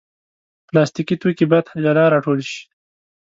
[0.67, 2.59] پلاستيکي توکي باید جلا راټول شي.